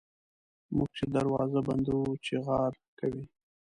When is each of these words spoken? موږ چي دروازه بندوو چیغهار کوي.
موږ 0.75 0.89
چي 0.97 1.05
دروازه 1.15 1.59
بندوو 1.67 2.19
چیغهار 2.25 2.71
کوي. 2.99 3.25